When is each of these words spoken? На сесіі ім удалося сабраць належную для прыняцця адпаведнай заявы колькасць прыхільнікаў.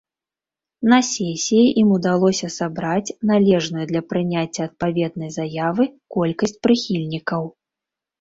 На 0.91 0.97
сесіі 1.07 1.65
ім 1.81 1.91
удалося 1.97 2.47
сабраць 2.55 3.13
належную 3.31 3.83
для 3.91 4.01
прыняцця 4.13 4.61
адпаведнай 4.69 5.29
заявы 5.37 5.83
колькасць 6.17 6.57
прыхільнікаў. 6.67 7.43